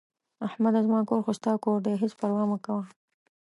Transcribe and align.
احمده 0.47 0.79
زما 0.87 0.99
کور 1.09 1.19
خو 1.25 1.31
ستاسو 1.37 1.57
خپل 1.59 1.63
کور 1.65 1.77
دی، 1.85 1.93
هېڅ 2.01 2.13
پروا 2.19 2.43
مه 2.51 2.57
کوه... 2.65 2.83